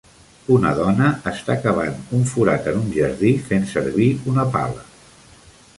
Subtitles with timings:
[0.53, 4.91] Una dona està cavant un forat en un jardí, fent servir una pala.